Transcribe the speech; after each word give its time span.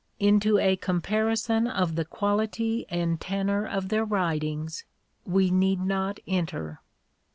Into 0.19 0.57
a 0.57 0.77
comparison 0.77 1.67
of 1.67 1.93
the 1.95 2.05
quality 2.05 2.87
and 2.89 3.21
tenor 3.21 3.67
of 3.67 3.89
their 3.89 4.03
writings 4.03 4.83
we 5.27 5.51
need 5.51 5.79
not 5.79 6.19
enter. 6.25 6.81